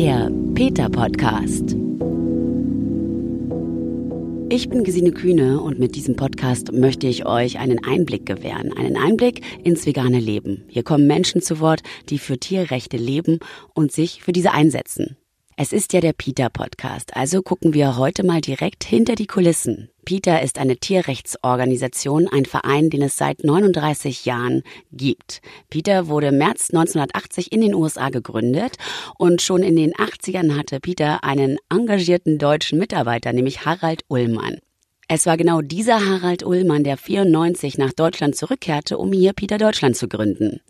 [0.00, 1.74] Der Peter Podcast.
[4.48, 8.96] Ich bin Gesine Kühne und mit diesem Podcast möchte ich euch einen Einblick gewähren, einen
[8.96, 10.62] Einblick ins vegane Leben.
[10.68, 11.80] Hier kommen Menschen zu Wort,
[12.10, 13.40] die für Tierrechte leben
[13.74, 15.16] und sich für diese einsetzen.
[15.60, 19.90] Es ist ja der Peter Podcast, also gucken wir heute mal direkt hinter die Kulissen.
[20.04, 24.62] Peter ist eine Tierrechtsorganisation, ein Verein, den es seit 39 Jahren
[24.92, 25.42] gibt.
[25.68, 28.76] Peter wurde März 1980 in den USA gegründet
[29.18, 34.60] und schon in den 80ern hatte Peter einen engagierten deutschen Mitarbeiter, nämlich Harald Ullmann.
[35.10, 39.96] Es war genau dieser Harald Ullmann, der 94 nach Deutschland zurückkehrte, um hier Peter Deutschland
[39.96, 40.60] zu gründen.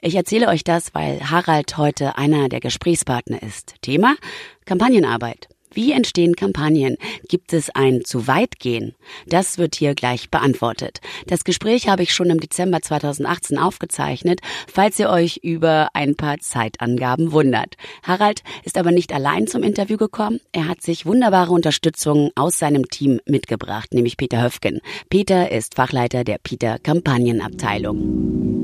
[0.00, 3.76] Ich erzähle euch das, weil Harald heute einer der Gesprächspartner ist.
[3.82, 4.16] Thema
[4.64, 5.48] Kampagnenarbeit.
[5.76, 6.96] Wie entstehen Kampagnen?
[7.28, 8.94] Gibt es ein zu weit gehen?
[9.26, 11.02] Das wird hier gleich beantwortet.
[11.26, 16.38] Das Gespräch habe ich schon im Dezember 2018 aufgezeichnet, falls ihr euch über ein paar
[16.38, 17.76] Zeitangaben wundert.
[18.02, 20.40] Harald ist aber nicht allein zum Interview gekommen.
[20.50, 24.80] Er hat sich wunderbare Unterstützung aus seinem Team mitgebracht, nämlich Peter Höfgen.
[25.10, 28.62] Peter ist Fachleiter der Peter Kampagnenabteilung.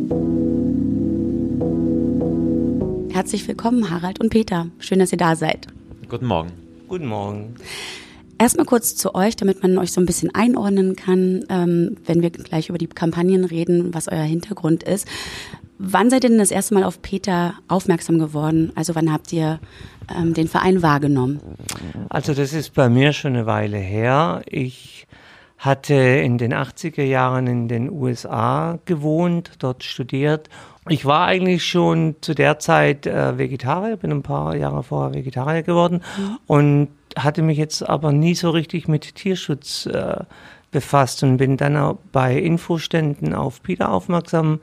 [3.13, 4.69] Herzlich willkommen, Harald und Peter.
[4.79, 5.67] Schön, dass ihr da seid.
[6.09, 6.62] Guten Morgen.
[6.93, 7.55] Guten Morgen.
[8.39, 12.29] Erstmal kurz zu euch, damit man euch so ein bisschen einordnen kann, ähm, wenn wir
[12.29, 15.09] gleich über die Kampagnen reden, was euer Hintergrund ist.
[15.79, 18.73] Wann seid ihr denn das erste Mal auf Peter aufmerksam geworden?
[18.75, 19.59] Also wann habt ihr
[20.15, 21.41] ähm, den Verein wahrgenommen?
[22.11, 24.43] Also das ist bei mir schon eine Weile her.
[24.45, 25.07] Ich
[25.57, 30.51] hatte in den 80er Jahren in den USA gewohnt, dort studiert.
[30.89, 35.63] Ich war eigentlich schon zu der Zeit äh, Vegetarier, bin ein paar Jahre vorher Vegetarier
[35.63, 36.03] geworden
[36.49, 40.25] und hatte mich jetzt aber nie so richtig mit Tierschutz äh,
[40.73, 44.61] befasst und bin dann auch bei Infoständen auf Peter aufmerksam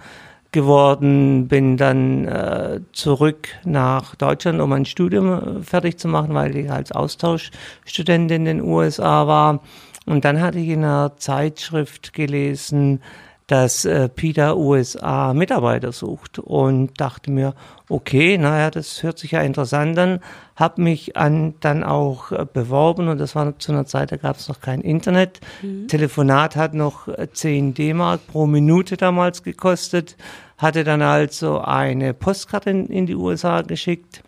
[0.52, 6.58] geworden, bin dann äh, zurück nach Deutschland, um mein Studium äh, fertig zu machen, weil
[6.58, 9.62] ich als Austauschstudent in den USA war.
[10.06, 13.02] Und dann hatte ich in einer Zeitschrift gelesen,
[13.50, 17.56] dass äh, PIDA USA Mitarbeiter sucht und dachte mir,
[17.90, 20.20] okay, naja, das hört sich ja interessant an,
[20.56, 24.38] habe mich an, dann auch äh, beworben und das war zu einer Zeit, da gab
[24.38, 25.42] es noch kein Internet.
[25.64, 25.88] Mhm.
[25.88, 30.16] Telefonat hat noch 10 äh, D-Mark pro Minute damals gekostet,
[30.60, 34.22] hatte dann also eine Postkarte in, in die USA geschickt.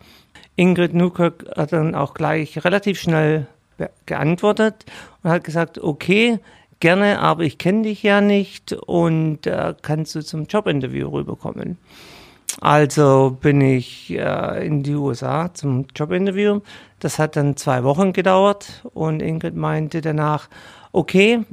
[0.56, 3.46] Ingrid Newkirk hat dann auch gleich relativ schnell
[4.04, 4.84] geantwortet
[5.22, 6.40] und hat gesagt, okay,
[6.82, 11.78] gerne, aber ich kenne dich ja nicht und äh, kannst du zum Jobinterview rüberkommen.
[12.60, 16.60] Also bin ich äh, in die USA zum Jobinterview.
[17.00, 20.48] Das hat dann zwei Wochen gedauert und Ingrid meinte danach,
[20.92, 21.44] okay,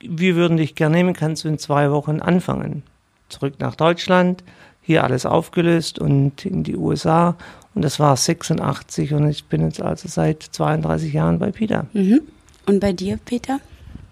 [0.00, 2.82] wir würden dich gerne nehmen, kannst du in zwei Wochen anfangen.
[3.28, 4.44] Zurück nach Deutschland,
[4.82, 7.36] hier alles aufgelöst und in die USA.
[7.74, 11.86] Und das war 86 und ich bin jetzt also seit 32 Jahren bei Peter.
[11.92, 12.22] Mhm.
[12.66, 13.60] Und bei dir, Peter?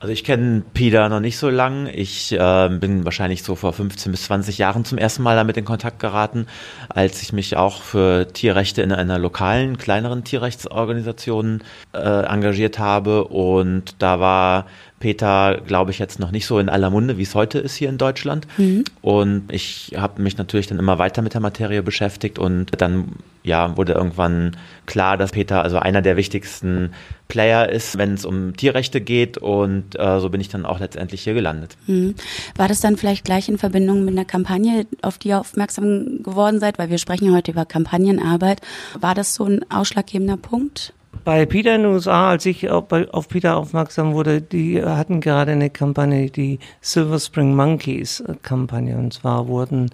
[0.06, 1.89] Also ich kenne Peter noch nicht so lang.
[1.93, 5.65] Ich äh, bin wahrscheinlich so vor 15 bis 20 Jahren zum ersten Mal damit in
[5.65, 6.47] Kontakt geraten,
[6.89, 13.25] als ich mich auch für Tierrechte in einer lokalen, kleineren Tierrechtsorganisation äh, engagiert habe.
[13.25, 14.66] Und da war
[14.99, 17.89] Peter, glaube ich, jetzt noch nicht so in aller Munde, wie es heute ist hier
[17.89, 18.47] in Deutschland.
[18.57, 18.84] Mhm.
[19.03, 23.12] Und ich habe mich natürlich dann immer weiter mit der Materie beschäftigt und dann
[23.47, 26.91] ja, wurde irgendwann klar, dass Peter also einer der wichtigsten
[27.29, 31.23] Player ist, wenn es um Tierrechte geht und äh, so bin ich dann auch letztendlich
[31.23, 31.77] hier gelandet.
[31.87, 32.15] Mhm.
[32.57, 36.59] War das dann vielleicht gleich in Verbindung mit einer Kampagne, auf die ihr aufmerksam geworden
[36.59, 38.61] seid, weil wir sprechen heute über Kampagnenarbeit.
[38.99, 40.93] War das so ein ausschlaggebender Punkt?
[41.25, 45.71] Bei Peter in den USA, als ich auf, Peter aufmerksam wurde, die hatten gerade eine
[45.71, 48.97] Kampagne, die Silver Spring Monkeys Kampagne.
[48.97, 49.91] Und zwar wurden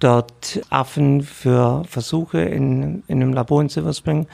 [0.00, 4.26] dort Affen für Versuche in, in einem Labor in Silver Spring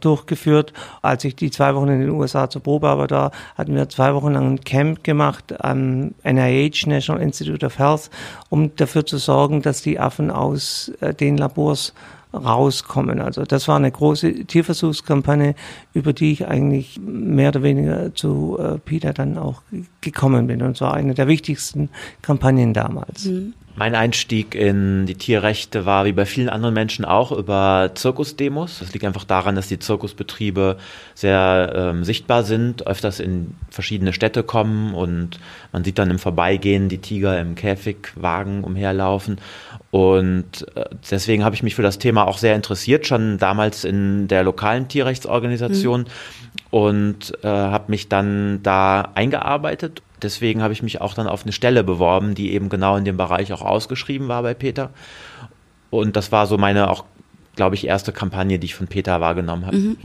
[0.00, 0.72] durchgeführt.
[1.02, 4.32] Als ich die zwei Wochen in den USA zur Probearbeit war, hatten wir zwei Wochen
[4.32, 8.10] lang ein Camp gemacht am NIH, National Institute of Health,
[8.48, 11.94] um dafür zu sorgen, dass die Affen aus äh, den Labors
[12.32, 13.20] rauskommen.
[13.20, 15.54] Also das war eine große Tierversuchskampagne,
[15.94, 19.62] über die ich eigentlich mehr oder weniger zu äh, Peter dann auch
[20.00, 20.62] gekommen bin.
[20.62, 21.90] Und zwar eine der wichtigsten
[22.22, 23.26] Kampagnen damals.
[23.26, 23.54] Mhm.
[23.78, 28.80] Mein Einstieg in die Tierrechte war wie bei vielen anderen Menschen auch über Zirkusdemos.
[28.80, 30.78] Das liegt einfach daran, dass die Zirkusbetriebe
[31.14, 35.38] sehr ähm, sichtbar sind, öfters in verschiedene Städte kommen und
[35.70, 39.40] man sieht dann im Vorbeigehen die Tiger im Käfigwagen umherlaufen.
[39.92, 44.26] Und äh, deswegen habe ich mich für das Thema auch sehr interessiert, schon damals in
[44.26, 46.00] der lokalen Tierrechtsorganisation.
[46.00, 51.44] Mhm und äh, habe mich dann da eingearbeitet deswegen habe ich mich auch dann auf
[51.44, 54.90] eine Stelle beworben, die eben genau in dem Bereich auch ausgeschrieben war bei Peter.
[55.90, 57.04] Und das war so meine auch
[57.58, 59.76] glaube ich, erste Kampagne, die ich von Peter wahrgenommen habe.
[59.76, 59.96] Mhm.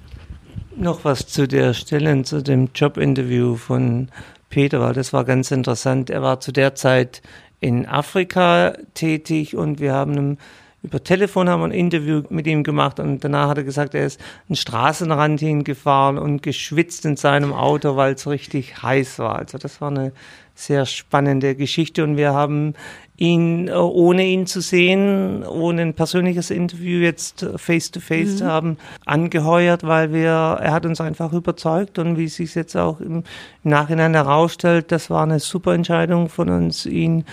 [0.75, 4.09] Noch was zu der Stelle, zu dem Jobinterview von
[4.49, 6.09] Peter, weil das war ganz interessant.
[6.09, 7.21] Er war zu der Zeit
[7.59, 10.37] in Afrika tätig und wir haben ihm
[10.83, 14.05] über Telefon haben wir ein Interview mit ihm gemacht und danach hat er gesagt, er
[14.05, 14.19] ist
[14.49, 19.37] einen Straßenrand hingefahren und geschwitzt in seinem Auto, weil es richtig heiß war.
[19.37, 20.11] Also das war eine
[20.55, 22.73] sehr spannende Geschichte und wir haben
[23.15, 28.37] ihn, äh, ohne ihn zu sehen, ohne ein persönliches Interview jetzt face to face mhm.
[28.37, 32.75] zu haben, angeheuert, weil wir, er hat uns einfach überzeugt und wie es sich jetzt
[32.75, 33.23] auch im
[33.63, 37.23] Nachhinein herausstellt, das war eine super Entscheidung von uns, ihn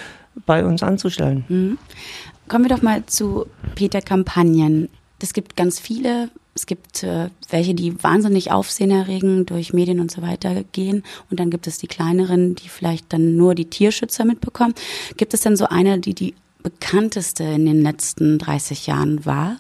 [0.46, 1.44] bei uns anzustellen.
[1.48, 1.78] Mhm.
[2.50, 4.88] Kommen wir doch mal zu Peter Kampagnen.
[5.22, 10.10] Es gibt ganz viele es gibt äh, welche, die wahnsinnig Aufsehen erregen, durch Medien und
[10.10, 11.04] so weiter gehen.
[11.30, 14.74] Und dann gibt es die kleineren, die vielleicht dann nur die Tierschützer mitbekommen.
[15.16, 19.58] Gibt es denn so eine, die die bekannteste in den letzten 30 Jahren war?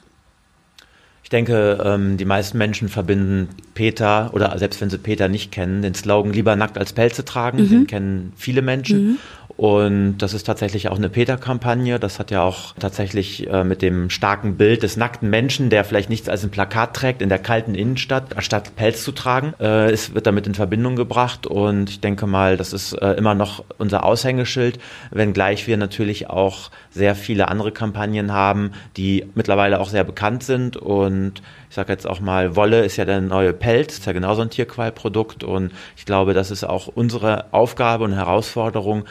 [1.22, 5.80] Ich denke, ähm, die meisten Menschen verbinden Peter oder selbst wenn sie Peter nicht kennen,
[5.80, 7.62] den Slogan lieber nackt als Pelze tragen.
[7.62, 7.68] Mhm.
[7.68, 9.06] Den kennen viele Menschen.
[9.06, 9.18] Mhm.
[9.60, 12.00] Und das ist tatsächlich auch eine Peter-Kampagne.
[12.00, 16.08] Das hat ja auch tatsächlich äh, mit dem starken Bild des nackten Menschen, der vielleicht
[16.08, 19.52] nichts als ein Plakat trägt in der kalten Innenstadt, anstatt Pelz zu tragen.
[19.60, 21.46] Äh, es wird damit in Verbindung gebracht.
[21.46, 24.78] Und ich denke mal, das ist äh, immer noch unser Aushängeschild,
[25.10, 30.78] wenngleich wir natürlich auch sehr viele andere Kampagnen haben, die mittlerweile auch sehr bekannt sind.
[30.78, 34.40] Und ich sage jetzt auch mal, Wolle ist ja der neue Pelz, ist ja genauso
[34.40, 35.44] ein Tierqualprodukt.
[35.44, 39.04] Und ich glaube, das ist auch unsere Aufgabe und Herausforderung,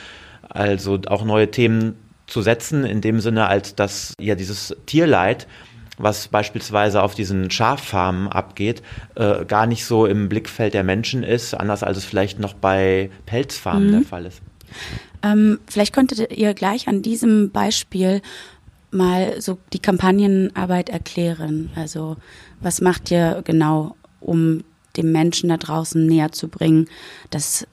[0.50, 1.96] also auch neue Themen
[2.28, 5.48] zu setzen, in dem Sinne, als dass ja dieses Tierleid,
[5.98, 8.82] was beispielsweise auf diesen Schaffarmen abgeht,
[9.16, 13.10] äh, gar nicht so im Blickfeld der Menschen ist, anders als es vielleicht noch bei
[13.26, 13.92] Pelzfarmen mhm.
[13.92, 14.42] der Fall ist.
[15.24, 18.22] Ähm, vielleicht könntet ihr gleich an diesem Beispiel
[18.92, 21.70] mal so die Kampagnenarbeit erklären.
[21.76, 22.18] Also
[22.62, 24.64] was macht ihr genau, um
[24.98, 26.88] dem Menschen da draußen näher zu bringen,
[27.30, 27.68] dass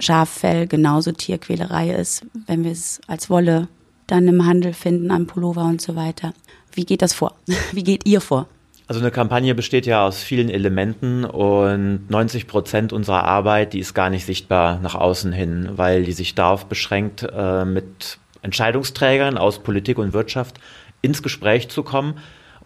[0.00, 3.68] Schaffell genauso Tierquälerei ist, wenn wir es als Wolle
[4.06, 6.32] dann im Handel finden, am Pullover und so weiter.
[6.72, 7.36] Wie geht das vor?
[7.72, 8.48] Wie geht ihr vor?
[8.86, 13.94] Also eine Kampagne besteht ja aus vielen Elementen und 90 Prozent unserer Arbeit, die ist
[13.94, 19.60] gar nicht sichtbar nach außen hin, weil die sich darauf beschränkt, äh, mit Entscheidungsträgern aus
[19.60, 20.58] Politik und Wirtschaft
[21.02, 22.14] ins Gespräch zu kommen,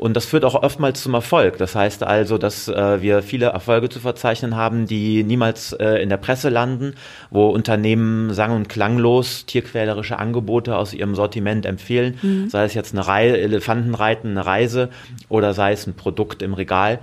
[0.04, 1.56] und das führt auch oftmals zum Erfolg.
[1.56, 6.10] Das heißt also, dass äh, wir viele Erfolge zu verzeichnen haben, die niemals äh, in
[6.10, 6.92] der Presse landen,
[7.30, 12.50] wo Unternehmen sang- und klanglos tierquälerische Angebote aus ihrem Sortiment empfehlen, mhm.
[12.50, 14.90] sei es jetzt eine Reihe, Elefantenreiten, eine Reise
[15.30, 16.98] oder sei es ein Produkt im Regal.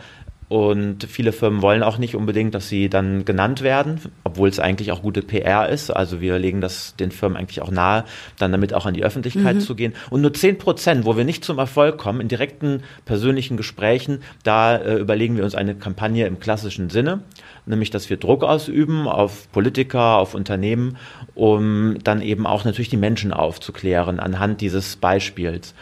[0.51, 4.91] Und viele Firmen wollen auch nicht unbedingt, dass sie dann genannt werden, obwohl es eigentlich
[4.91, 5.91] auch gute PR ist.
[5.91, 8.03] Also wir legen das den Firmen eigentlich auch nahe,
[8.37, 9.59] dann damit auch an die Öffentlichkeit mhm.
[9.61, 9.93] zu gehen.
[10.09, 14.75] Und nur zehn Prozent, wo wir nicht zum Erfolg kommen, in direkten persönlichen Gesprächen, da
[14.75, 17.21] äh, überlegen wir uns eine Kampagne im klassischen Sinne,
[17.65, 20.97] nämlich dass wir Druck ausüben auf Politiker, auf Unternehmen,
[21.33, 25.73] um dann eben auch natürlich die Menschen aufzuklären anhand dieses Beispiels.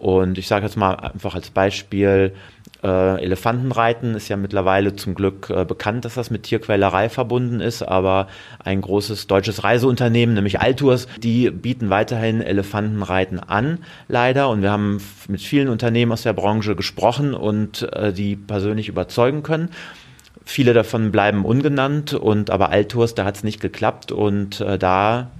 [0.00, 2.32] Und ich sage jetzt mal einfach als Beispiel,
[2.82, 7.82] äh, Elefantenreiten ist ja mittlerweile zum Glück äh, bekannt, dass das mit Tierquälerei verbunden ist,
[7.82, 8.26] aber
[8.64, 14.48] ein großes deutsches Reiseunternehmen, nämlich Altours, die bieten weiterhin Elefantenreiten an, leider.
[14.48, 19.42] Und wir haben mit vielen Unternehmen aus der Branche gesprochen und äh, die persönlich überzeugen
[19.42, 19.68] können.
[20.46, 25.30] Viele davon bleiben ungenannt und aber Altours, da hat es nicht geklappt und äh, da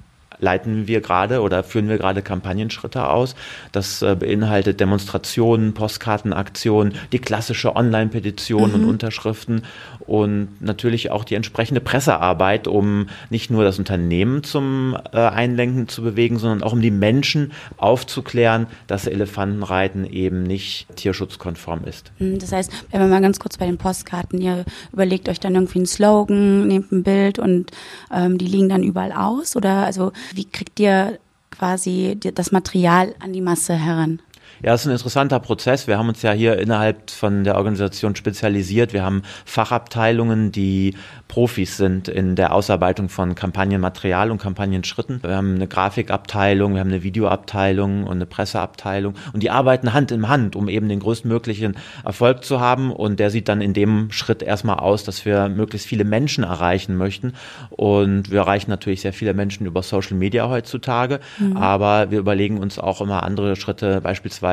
[0.40, 3.35] leiten wir gerade oder führen wir gerade Kampagnenschritte aus.
[3.73, 8.75] Das äh, beinhaltet Demonstrationen, Postkartenaktionen, die klassische Online-Petition mhm.
[8.75, 9.62] und Unterschriften
[10.06, 16.02] und natürlich auch die entsprechende Pressearbeit, um nicht nur das Unternehmen zum äh, Einlenken zu
[16.02, 22.11] bewegen, sondern auch um die Menschen aufzuklären, dass Elefantenreiten eben nicht tierschutzkonform ist.
[22.18, 25.54] Mhm, das heißt, wenn wir mal ganz kurz bei den Postkarten, ihr überlegt euch dann
[25.54, 27.70] irgendwie einen Slogan, nehmt ein Bild und
[28.12, 31.18] ähm, die liegen dann überall aus oder also wie kriegt ihr
[31.50, 34.20] quasi das Material an die Masse heran?
[34.62, 35.87] Ja, es ist ein interessanter Prozess.
[35.87, 38.93] Wir haben uns ja hier innerhalb von der Organisation spezialisiert.
[38.93, 40.97] Wir haben Fachabteilungen, die
[41.29, 45.23] Profis sind in der Ausarbeitung von Kampagnenmaterial und Kampagnenschritten.
[45.23, 50.12] Wir haben eine Grafikabteilung, wir haben eine Videoabteilung und eine Presseabteilung und die arbeiten Hand
[50.12, 54.11] in Hand, um eben den größtmöglichen Erfolg zu haben und der sieht dann in dem
[54.11, 57.33] Schritt erstmal aus, dass wir möglichst viele Menschen erreichen möchten
[57.71, 61.57] und wir erreichen natürlich sehr viele Menschen über Social Media heutzutage, mhm.
[61.57, 64.50] aber wir überlegen uns auch immer andere Schritte, beispielsweise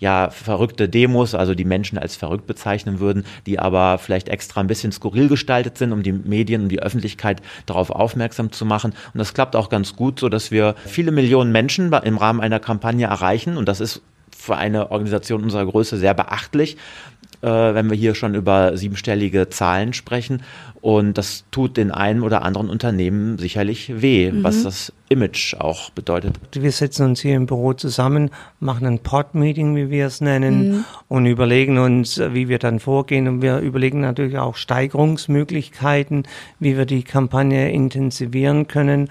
[0.00, 4.66] ja verrückte Demos, also die Menschen als verrückt bezeichnen würden, die aber vielleicht extra ein
[4.66, 8.92] bisschen skurril gestaltet sind, um die die Medien und die Öffentlichkeit darauf aufmerksam zu machen.
[9.12, 12.60] Und das klappt auch ganz gut, so dass wir viele Millionen Menschen im Rahmen einer
[12.60, 13.56] Kampagne erreichen.
[13.56, 14.02] Und das ist
[14.36, 16.76] für eine Organisation unserer Größe sehr beachtlich,
[17.42, 20.42] äh, wenn wir hier schon über siebenstellige Zahlen sprechen.
[20.80, 24.44] Und das tut den einen oder anderen Unternehmen sicherlich weh, mhm.
[24.44, 26.38] was das Image auch bedeutet.
[26.52, 28.30] Wir setzen uns hier im Büro zusammen,
[28.60, 30.84] machen ein Pod-Meeting, wie wir es nennen, mhm.
[31.08, 33.26] und überlegen uns, wie wir dann vorgehen.
[33.26, 36.28] Und wir überlegen natürlich auch Steigerungsmöglichkeiten,
[36.60, 39.08] wie wir die Kampagne intensivieren können.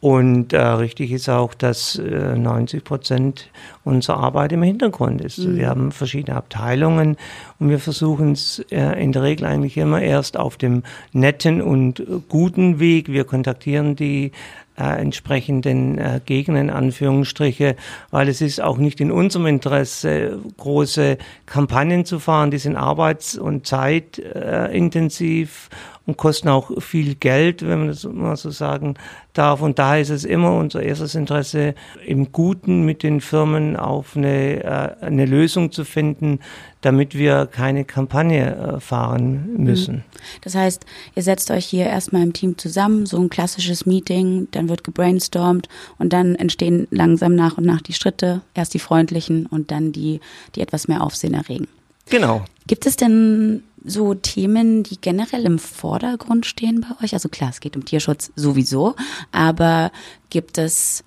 [0.00, 3.50] Und äh, richtig ist auch, dass äh, 90 Prozent
[3.82, 5.38] unserer Arbeit im Hintergrund ist.
[5.38, 5.56] Mhm.
[5.56, 7.16] Wir haben verschiedene Abteilungen
[7.58, 12.00] und wir versuchen es äh, in der Regel eigentlich immer erst auf dem netten und
[12.28, 13.08] guten Weg.
[13.08, 14.30] Wir kontaktieren die
[14.78, 17.74] äh, entsprechenden äh, Gegner in Anführungsstriche,
[18.12, 23.36] weil es ist auch nicht in unserem Interesse, große Kampagnen zu fahren, die sind arbeits-
[23.36, 25.68] und zeitintensiv
[26.08, 28.94] und kosten auch viel Geld, wenn man das mal so sagen
[29.34, 29.60] darf.
[29.60, 31.74] Und daher ist es immer unser erstes Interesse,
[32.06, 36.40] im Guten mit den Firmen auf eine, äh, eine Lösung zu finden,
[36.80, 39.96] damit wir keine Kampagne äh, fahren müssen.
[39.96, 40.02] Mhm.
[40.40, 44.70] Das heißt, ihr setzt euch hier erstmal im Team zusammen, so ein klassisches Meeting, dann
[44.70, 49.70] wird gebrainstormt und dann entstehen langsam nach und nach die Schritte, erst die freundlichen und
[49.70, 50.20] dann die,
[50.54, 51.68] die etwas mehr Aufsehen erregen.
[52.08, 52.46] Genau.
[52.66, 57.14] Gibt es denn so Themen, die generell im Vordergrund stehen bei euch?
[57.14, 58.94] Also klar, es geht um Tierschutz sowieso,
[59.32, 59.92] aber
[60.30, 61.04] gibt es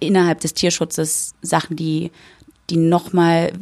[0.00, 2.10] innerhalb des Tierschutzes Sachen, die
[2.70, 3.52] die nochmal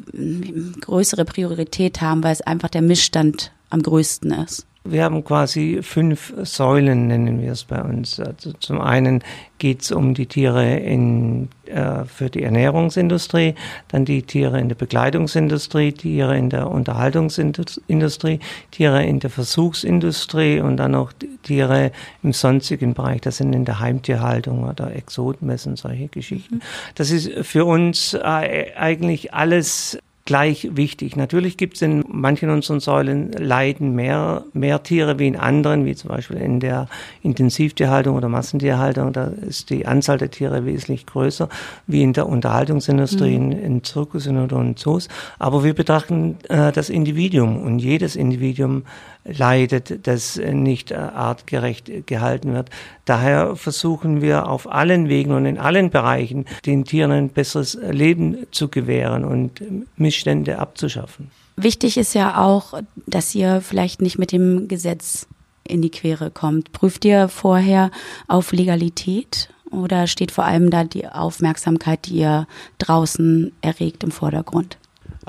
[0.81, 4.67] größere Priorität haben, weil es einfach der Missstand am größten ist?
[4.83, 8.19] Wir haben quasi fünf Säulen, nennen wir es bei uns.
[8.19, 9.23] Also zum einen
[9.59, 13.57] geht es um die Tiere in, äh, für die Ernährungsindustrie,
[13.89, 20.79] dann die Tiere in der Bekleidungsindustrie, Tiere in der Unterhaltungsindustrie, Tiere in der Versuchsindustrie und
[20.79, 23.21] dann noch Tiere im sonstigen Bereich.
[23.21, 26.55] Das sind in der Heimtierhaltung oder Exotenmessen, solche Geschichten.
[26.55, 26.63] Mhm.
[26.95, 29.99] Das ist für uns äh, eigentlich alles
[30.31, 31.17] gleich wichtig.
[31.17, 35.97] Natürlich gibt es in manchen unseren Säulen leiden mehr, mehr Tiere wie in anderen, wie
[35.97, 36.87] zum Beispiel in der
[37.25, 39.13] Intensivtierhaltung oder Massentierhaltung.
[39.13, 41.49] Da ist die Anzahl der Tiere wesentlich größer,
[41.89, 43.51] wie in der Unterhaltungsindustrie, mhm.
[43.51, 45.09] in, in Zirkussen oder in Zoos.
[45.41, 48.85] Aber wir betrachten äh, das Individuum und jedes Individuum
[49.25, 52.71] leidet, das nicht äh, artgerecht gehalten wird.
[53.05, 58.47] Daher versuchen wir auf allen Wegen und in allen Bereichen den Tieren ein besseres Leben
[58.51, 59.63] zu gewähren und
[59.97, 61.31] Missstände abzuschaffen.
[61.57, 65.27] Wichtig ist ja auch, dass ihr vielleicht nicht mit dem Gesetz
[65.69, 66.73] in die Quere kommt.
[66.73, 67.91] Prüft ihr vorher
[68.29, 72.47] auf Legalität oder steht vor allem da die Aufmerksamkeit, die ihr
[72.79, 74.79] draußen erregt, im Vordergrund?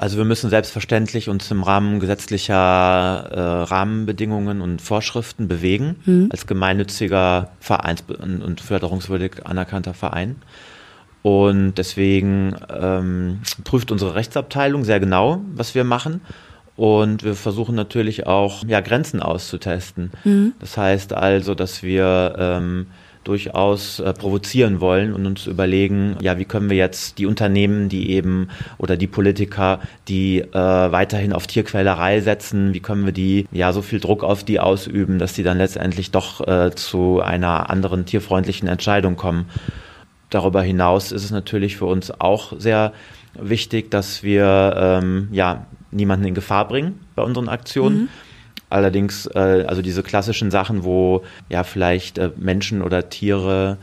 [0.02, 6.30] Also wir müssen selbstverständlich uns im Rahmen gesetzlicher äh, Rahmenbedingungen und Vorschriften bewegen, mhm.
[6.32, 10.38] als gemeinnütziger Vereins- und förderungswürdig anerkannter Verein.
[11.22, 16.22] Und deswegen ähm, prüft unsere Rechtsabteilung sehr genau, was wir machen.
[16.76, 20.10] Und wir versuchen natürlich auch ja, Grenzen auszutesten.
[20.24, 20.54] Mhm.
[20.58, 22.88] Das heißt also, dass wir ähm,
[23.24, 28.12] durchaus äh, provozieren wollen und uns überlegen, ja, wie können wir jetzt die Unternehmen, die
[28.12, 33.74] eben oder die Politiker, die äh, weiterhin auf Tierquälerei setzen, wie können wir die ja
[33.74, 38.06] so viel Druck auf die ausüben, dass sie dann letztendlich doch äh, zu einer anderen
[38.06, 39.46] tierfreundlichen Entscheidung kommen.
[40.30, 42.94] Darüber hinaus ist es natürlich für uns auch sehr
[43.40, 48.04] wichtig, dass wir ähm, ja niemanden in Gefahr bringen bei unseren Aktionen.
[48.04, 48.10] Mhm
[48.72, 53.78] Allerdings, äh, also diese klassischen Sachen, wo ja vielleicht äh, Menschen oder Tiere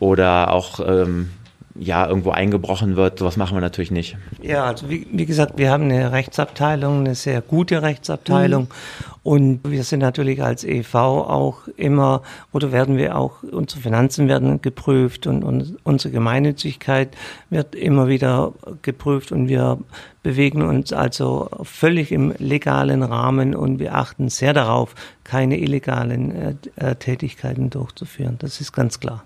[0.00, 1.30] oder auch ähm,
[1.78, 4.16] ja irgendwo eingebrochen wird, sowas machen wir natürlich nicht.
[4.42, 8.64] Ja, also wie, wie gesagt, wir haben eine Rechtsabteilung, eine sehr gute Rechtsabteilung.
[8.64, 9.10] Mhm.
[9.22, 12.22] Und wir sind natürlich als EV auch immer,
[12.52, 17.10] oder werden wir auch, unsere Finanzen werden geprüft und, und unsere Gemeinnützigkeit
[17.50, 19.78] wird immer wieder geprüft und wir
[20.22, 26.96] bewegen uns also völlig im legalen Rahmen und wir achten sehr darauf, keine illegalen äh,
[26.96, 28.36] Tätigkeiten durchzuführen.
[28.38, 29.24] Das ist ganz klar.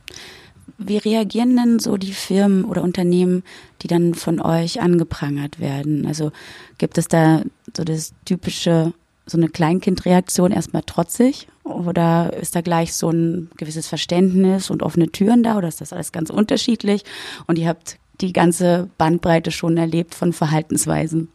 [0.78, 3.43] Wie reagieren denn so die Firmen oder Unternehmen,
[3.83, 6.07] die dann von euch angeprangert werden?
[6.07, 6.33] Also
[6.78, 7.43] gibt es da
[7.76, 8.93] so das typische
[9.26, 11.49] so eine Kleinkindreaktion erstmal trotzig?
[11.62, 15.57] Oder ist da gleich so ein gewisses Verständnis und offene Türen da?
[15.57, 17.04] Oder ist das alles ganz unterschiedlich?
[17.47, 21.28] Und ihr habt die ganze Bandbreite schon erlebt von Verhaltensweisen?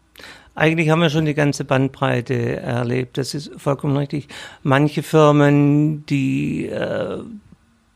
[0.56, 3.18] Eigentlich haben wir schon die ganze Bandbreite erlebt.
[3.18, 4.28] Das ist vollkommen richtig.
[4.62, 7.20] Manche Firmen, die äh,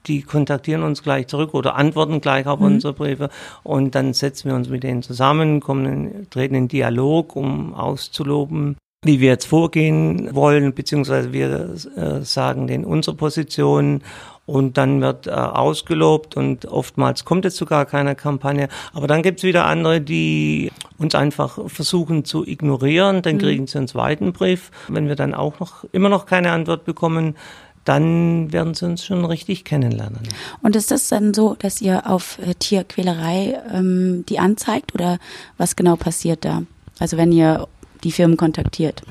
[0.06, 2.66] die kontaktieren uns gleich zurück oder antworten gleich auf mhm.
[2.66, 3.30] unsere Briefe
[3.64, 9.20] und dann setzen wir uns mit denen zusammen, kommen, treten in Dialog, um auszuloben, wie
[9.20, 14.02] wir jetzt vorgehen wollen, beziehungsweise wir äh, sagen denen unsere Position
[14.46, 18.68] und dann wird äh, ausgelobt und oftmals kommt es zu gar keiner Kampagne.
[18.94, 23.40] Aber dann gibt es wieder andere, die uns einfach versuchen zu ignorieren, dann mhm.
[23.40, 24.72] kriegen sie einen zweiten Brief.
[24.90, 27.36] Wenn wir dann auch noch immer noch keine Antwort bekommen,
[27.86, 30.20] dann werden sie uns schon richtig kennenlernen.
[30.62, 35.20] Und ist das dann so, dass ihr auf äh, Tierquälerei ähm, die anzeigt oder
[35.58, 36.64] was genau passiert da?
[37.00, 37.68] Also wenn ihr
[38.04, 39.02] die Firmen kontaktiert?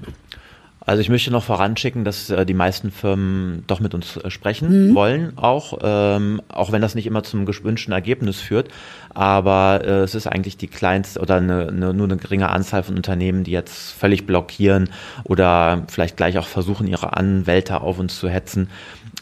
[0.84, 4.88] Also ich möchte noch voranschicken, dass äh, die meisten Firmen doch mit uns äh, sprechen
[4.88, 4.94] mhm.
[4.94, 8.68] wollen, auch, ähm, auch wenn das nicht immer zum gewünschten Ergebnis führt.
[9.14, 12.96] Aber äh, es ist eigentlich die kleinste oder eine, eine, nur eine geringe Anzahl von
[12.96, 14.90] Unternehmen, die jetzt völlig blockieren
[15.24, 18.68] oder vielleicht gleich auch versuchen, ihre Anwälte auf uns zu hetzen.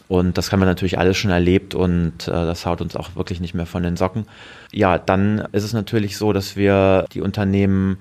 [0.07, 3.39] Und das haben wir natürlich alles schon erlebt und äh, das haut uns auch wirklich
[3.39, 4.25] nicht mehr von den Socken.
[4.71, 7.97] Ja, dann ist es natürlich so, dass wir die Unternehmen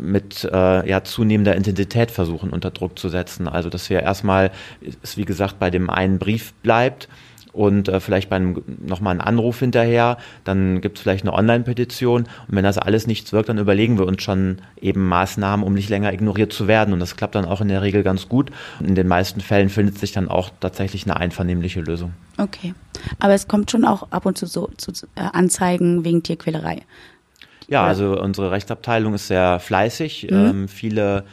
[0.00, 3.48] mit äh, ja, zunehmender Intensität versuchen unter Druck zu setzen.
[3.48, 4.50] Also dass wir erstmal,
[5.02, 7.08] es wie gesagt bei dem einen Brief bleibt
[7.52, 12.48] und äh, vielleicht bei nochmal einen Anruf hinterher, dann gibt es vielleicht eine Online-Petition und
[12.48, 16.12] wenn das alles nichts wirkt, dann überlegen wir uns schon eben Maßnahmen, um nicht länger
[16.12, 18.94] ignoriert zu werden und das klappt dann auch in der Regel ganz gut und in
[18.94, 22.14] den meisten Fällen findet sich dann auch tatsächlich eine einvernehmliche Lösung.
[22.38, 22.74] Okay,
[23.18, 26.82] aber es kommt schon auch ab und zu so zu äh, Anzeigen wegen Tierquälerei.
[27.68, 30.28] Ja, also unsere Rechtsabteilung ist sehr fleißig.
[30.30, 30.36] Mhm.
[30.36, 31.24] Ähm, viele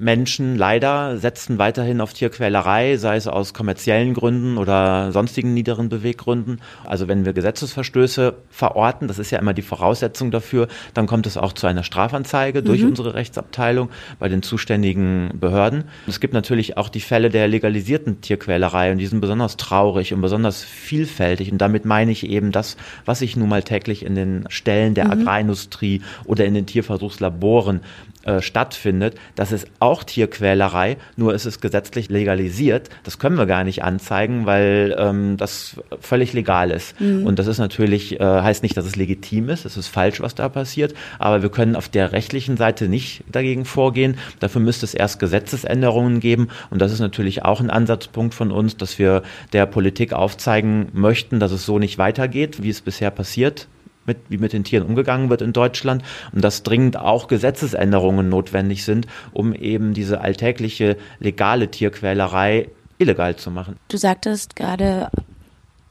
[0.00, 6.62] Menschen leider setzen weiterhin auf Tierquälerei, sei es aus kommerziellen Gründen oder sonstigen niederen Beweggründen.
[6.86, 11.36] Also wenn wir Gesetzesverstöße verorten, das ist ja immer die Voraussetzung dafür, dann kommt es
[11.36, 12.88] auch zu einer Strafanzeige durch mhm.
[12.88, 15.84] unsere Rechtsabteilung bei den zuständigen Behörden.
[16.06, 20.22] Es gibt natürlich auch die Fälle der legalisierten Tierquälerei und die sind besonders traurig und
[20.22, 21.52] besonders vielfältig.
[21.52, 25.04] Und damit meine ich eben das, was sich nun mal täglich in den Stellen der
[25.04, 25.10] mhm.
[25.10, 27.80] Agrarindustrie oder in den Tierversuchslaboren
[28.24, 29.14] äh, stattfindet.
[29.34, 32.90] Das ist auch Tierquälerei, nur ist es gesetzlich legalisiert.
[33.02, 37.00] Das können wir gar nicht anzeigen, weil ähm, das völlig legal ist.
[37.00, 37.24] Mhm.
[37.24, 39.64] Und das ist natürlich, äh, heißt nicht, dass es legitim ist.
[39.64, 40.92] Es ist falsch, was da passiert.
[41.18, 44.18] Aber wir können auf der rechtlichen Seite nicht dagegen vorgehen.
[44.38, 46.48] Dafür müsste es erst Gesetzesänderungen geben.
[46.68, 49.22] Und das ist natürlich auch ein Ansatzpunkt von uns, dass wir
[49.54, 53.66] der Politik aufzeigen möchten, dass es so nicht weitergeht, wie es bisher passiert
[54.10, 58.84] mit, wie mit den Tieren umgegangen wird in Deutschland und dass dringend auch Gesetzesänderungen notwendig
[58.84, 62.68] sind, um eben diese alltägliche legale Tierquälerei
[62.98, 63.76] illegal zu machen.
[63.88, 65.10] Du sagtest gerade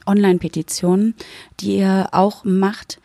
[0.06, 1.14] Online-Petitionen,
[1.60, 3.00] die ihr auch macht.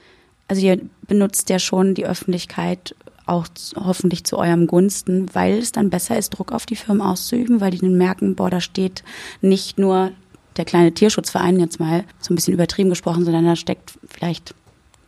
[0.48, 2.94] Also ihr benutzt ja schon die Öffentlichkeit
[3.26, 7.62] auch hoffentlich zu eurem Gunsten, weil es dann besser ist, Druck auf die Firmen auszuüben,
[7.62, 9.04] weil die dann merken, boah, da steht
[9.42, 10.12] nicht nur
[10.58, 14.54] der kleine Tierschutzverein jetzt mal so ein bisschen übertrieben gesprochen, sondern da steckt vielleicht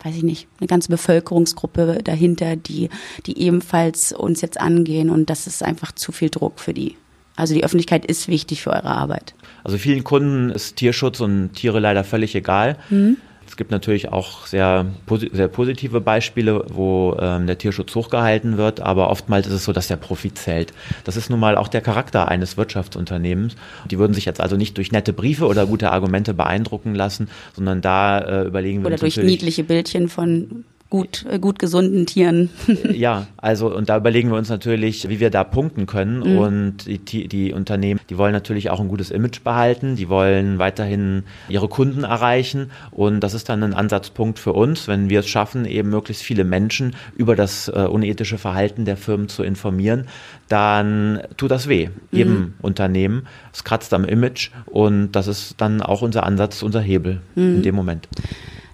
[0.02, 2.88] weiß ich nicht, eine ganze Bevölkerungsgruppe dahinter, die,
[3.26, 6.96] die ebenfalls uns jetzt angehen und das ist einfach zu viel Druck für die.
[7.36, 9.34] Also die Öffentlichkeit ist wichtig für eure Arbeit.
[9.62, 12.76] Also vielen Kunden ist Tierschutz und Tiere leider völlig egal.
[12.90, 13.16] Mhm.
[13.58, 14.86] Es gibt natürlich auch sehr,
[15.32, 19.88] sehr positive Beispiele, wo ähm, der Tierschutz hochgehalten wird, aber oftmals ist es so, dass
[19.88, 20.72] der Profit zählt.
[21.02, 23.56] Das ist nun mal auch der Charakter eines Wirtschaftsunternehmens.
[23.90, 27.80] Die würden sich jetzt also nicht durch nette Briefe oder gute Argumente beeindrucken lassen, sondern
[27.80, 29.02] da äh, überlegen wir oder uns.
[29.02, 32.50] Oder durch niedliche Bildchen von gut, äh, gut gesunden Tieren.
[32.92, 36.20] ja, also und da überlegen wir uns natürlich, wie wir da punkten können.
[36.20, 36.38] Mhm.
[36.38, 41.24] Und die, die Unternehmen, die wollen natürlich auch ein gutes Image behalten, die wollen weiterhin
[41.48, 42.70] ihre Kunden erreichen.
[42.90, 46.44] Und das ist dann ein Ansatzpunkt für uns, wenn wir es schaffen, eben möglichst viele
[46.44, 50.06] Menschen über das äh, unethische Verhalten der Firmen zu informieren,
[50.48, 52.54] dann tut das weh, jedem mhm.
[52.62, 53.26] Unternehmen.
[53.52, 57.56] Es kratzt am Image und das ist dann auch unser Ansatz, unser Hebel mhm.
[57.56, 58.08] in dem Moment.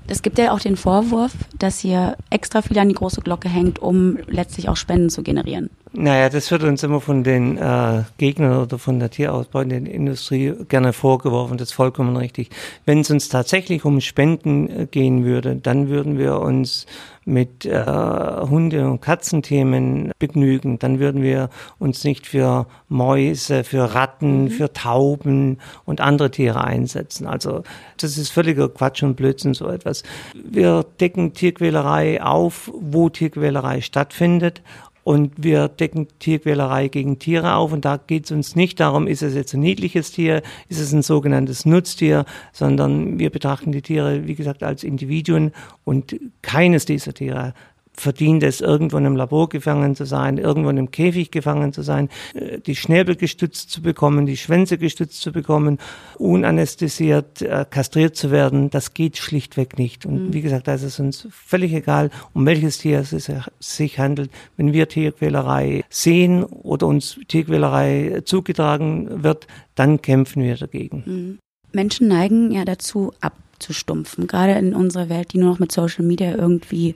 [0.07, 3.81] Es gibt ja auch den Vorwurf, dass hier extra viel an die große Glocke hängt,
[3.81, 5.71] um letztlich auch Spenden zu generieren.
[5.97, 10.93] Naja, das wird uns immer von den äh, Gegnern oder von der tierausbeutenden Industrie gerne
[10.93, 11.57] vorgeworfen.
[11.57, 12.51] Das ist vollkommen richtig.
[12.85, 16.87] Wenn es uns tatsächlich um Spenden äh, gehen würde, dann würden wir uns
[17.25, 20.79] mit äh, Hunde- und Katzenthemen begnügen.
[20.79, 24.51] Dann würden wir uns nicht für Mäuse, für Ratten, mhm.
[24.51, 27.27] für Tauben und andere Tiere einsetzen.
[27.27, 27.63] Also
[27.99, 30.03] das ist völliger Quatsch und Blödsinn so etwas.
[30.35, 34.63] Wir decken Tierquälerei auf, wo Tierquälerei stattfindet
[35.05, 37.73] und wir decken Tierquälerei gegen Tiere auf.
[37.73, 40.93] Und da geht es uns nicht darum, ist es jetzt ein niedliches Tier, ist es
[40.93, 45.53] ein sogenanntes Nutztier, sondern wir betrachten die Tiere, wie gesagt, als Individuen
[45.85, 47.55] und keines dieser Tiere
[47.97, 51.83] verdient es, irgendwo in einem Labor gefangen zu sein, irgendwo in einem Käfig gefangen zu
[51.83, 55.79] sein, äh, die Schnäbel gestützt zu bekommen, die Schwänze gestützt zu bekommen,
[56.19, 60.07] unanästhesiert, äh, kastriert zu werden, das geht schlichtweg nicht.
[60.07, 60.33] Und mhm.
[60.33, 63.31] wie gesagt, da ist es uns völlig egal, um welches Tier es
[63.61, 64.31] sich handelt.
[64.57, 71.03] Wenn wir Tierquälerei sehen oder uns Tierquälerei zugetragen wird, dann kämpfen wir dagegen.
[71.07, 71.39] Mhm.
[71.73, 76.35] Menschen neigen ja dazu, abzustumpfen, gerade in unserer Welt, die nur noch mit Social Media
[76.35, 76.95] irgendwie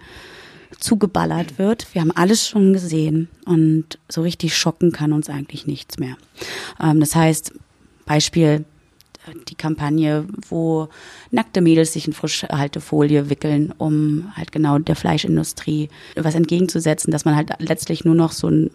[0.78, 1.92] zugeballert wird.
[1.94, 6.16] Wir haben alles schon gesehen und so richtig schocken kann uns eigentlich nichts mehr.
[6.80, 7.52] Ähm, das heißt,
[8.06, 8.64] Beispiel
[9.48, 10.88] die Kampagne, wo
[11.30, 17.36] nackte Mädels sich in Frischhaltefolie wickeln, um halt genau der Fleischindustrie was entgegenzusetzen, dass man
[17.36, 18.70] halt letztlich nur noch so ein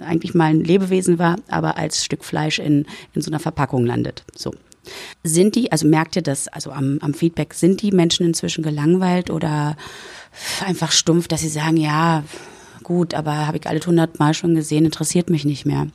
[0.00, 4.22] eigentlich mal ein Lebewesen war, aber als Stück Fleisch in, in so einer Verpackung landet.
[4.36, 4.52] So.
[5.24, 9.30] Sind die, also merkt ihr das, also am, am Feedback, sind die Menschen inzwischen gelangweilt
[9.30, 9.76] oder
[10.64, 12.24] einfach stumpf, dass sie sagen, ja,
[12.82, 15.88] gut, aber habe ich alle hundertmal schon gesehen, interessiert mich nicht mehr.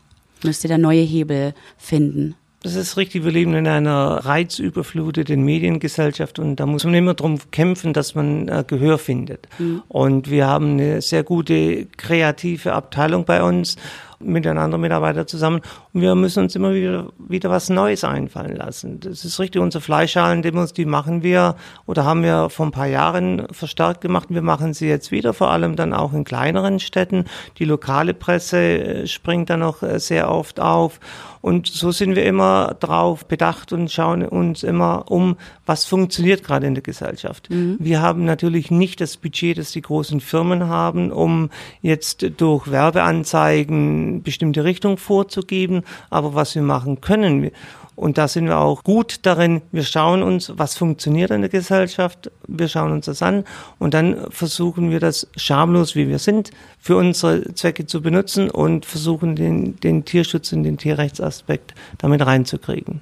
[0.43, 2.35] Müsst ihr da neue Hebel finden?
[2.63, 7.37] Das ist richtig, wir leben in einer reizüberfluteten Mediengesellschaft und da muss man immer darum
[7.51, 9.49] kämpfen, dass man äh, Gehör findet.
[9.59, 9.83] Mhm.
[9.89, 13.75] Und wir haben eine sehr gute kreative Abteilung bei uns
[14.23, 15.61] mit den anderen Mitarbeitern zusammen
[15.93, 18.99] und wir müssen uns immer wieder, wieder was Neues einfallen lassen.
[18.99, 21.55] Das ist richtig, unsere Fleischhallen-Demos, die machen wir
[21.85, 24.27] oder haben wir vor ein paar Jahren verstärkt gemacht.
[24.29, 27.25] Wir machen sie jetzt wieder, vor allem dann auch in kleineren Städten.
[27.57, 30.99] Die lokale Presse äh, springt da noch äh, sehr oft auf.
[31.43, 36.67] Und so sind wir immer drauf bedacht und schauen uns immer um, was funktioniert gerade
[36.67, 37.49] in der Gesellschaft.
[37.49, 37.75] Mhm.
[37.81, 41.49] Wir haben natürlich nicht das Budget, das die großen Firmen haben, um
[41.81, 45.83] jetzt durch Werbeanzeigen bestimmte Richtung vorzugeben.
[46.09, 47.51] Aber was wir machen können,
[47.95, 49.61] und da sind wir auch gut darin.
[49.71, 52.31] Wir schauen uns, was funktioniert in der Gesellschaft.
[52.47, 53.43] Wir schauen uns das an
[53.79, 58.85] und dann versuchen wir das schamlos, wie wir sind, für unsere Zwecke zu benutzen und
[58.85, 63.01] versuchen den, den Tierschutz und den Tierrechtsaspekt damit reinzukriegen.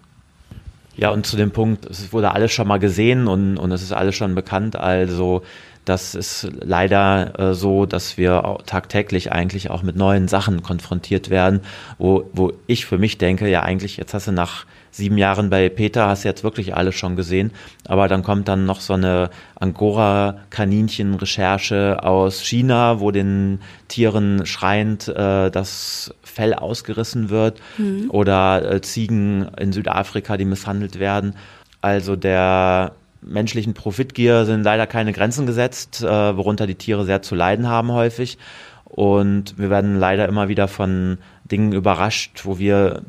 [0.97, 3.93] Ja, und zu dem Punkt, es wurde alles schon mal gesehen und, und es ist
[3.93, 4.75] alles schon bekannt.
[4.75, 5.41] Also
[5.85, 11.61] das ist leider äh, so, dass wir tagtäglich eigentlich auch mit neuen Sachen konfrontiert werden,
[11.97, 15.69] wo, wo ich für mich denke, ja eigentlich, jetzt hast du nach sieben Jahren bei
[15.69, 17.51] Peter, hast du jetzt wirklich alles schon gesehen,
[17.87, 25.49] aber dann kommt dann noch so eine Angora-Kaninchen-Recherche aus China, wo den Tieren schreiend äh,
[25.49, 28.09] das Fell ausgerissen wird mhm.
[28.09, 31.35] oder äh, Ziegen in Südafrika, die misshandelt werden.
[31.81, 37.35] Also der menschlichen Profitgier sind leider keine Grenzen gesetzt, äh, worunter die Tiere sehr zu
[37.35, 38.37] leiden haben häufig.
[38.85, 43.03] Und wir werden leider immer wieder von Dingen überrascht, wo wir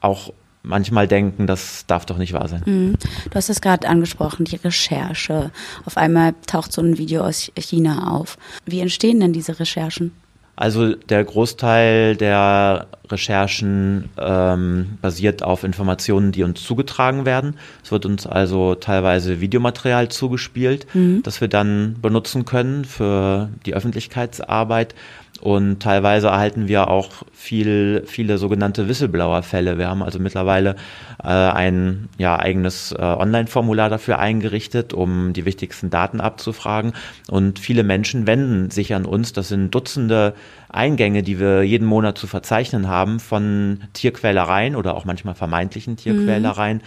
[0.00, 0.32] auch
[0.62, 2.62] manchmal denken, das darf doch nicht wahr sein.
[2.64, 2.94] Mhm.
[3.30, 5.50] Du hast es gerade angesprochen, die Recherche.
[5.84, 8.38] Auf einmal taucht so ein Video aus China auf.
[8.64, 10.12] Wie entstehen denn diese Recherchen?
[10.54, 17.56] Also der Großteil der Recherchen ähm, basiert auf Informationen, die uns zugetragen werden.
[17.82, 21.22] Es wird uns also teilweise Videomaterial zugespielt, mhm.
[21.22, 24.94] das wir dann benutzen können für die Öffentlichkeitsarbeit.
[25.42, 29.76] Und teilweise erhalten wir auch viel, viele sogenannte Whistleblower-Fälle.
[29.76, 30.76] Wir haben also mittlerweile
[31.20, 36.92] äh, ein ja, eigenes äh, Online-Formular dafür eingerichtet, um die wichtigsten Daten abzufragen.
[37.28, 39.32] Und viele Menschen wenden sich an uns.
[39.32, 40.34] Das sind Dutzende
[40.68, 46.78] Eingänge, die wir jeden Monat zu verzeichnen haben von Tierquälereien oder auch manchmal vermeintlichen Tierquälereien.
[46.78, 46.82] Mhm.